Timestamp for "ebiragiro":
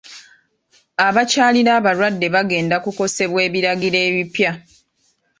3.47-3.97